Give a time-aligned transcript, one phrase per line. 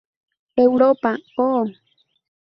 [0.63, 1.69] Europa i Oh!